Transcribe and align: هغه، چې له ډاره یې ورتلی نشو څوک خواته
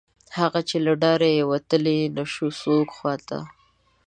هغه، 0.39 0.59
چې 0.69 0.77
له 0.85 0.93
ډاره 1.03 1.27
یې 1.35 1.43
ورتلی 1.51 1.97
نشو 2.15 2.47
څوک 2.61 2.87
خواته 2.97 3.39